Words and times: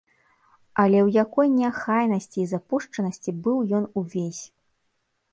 Але 0.83 0.97
ў 0.99 1.09
якой 1.23 1.49
неахайнасці 1.57 2.37
і 2.43 2.45
запушчанасці 2.53 3.31
быў 3.43 3.57
ён 3.81 3.85
увесь! 4.01 4.41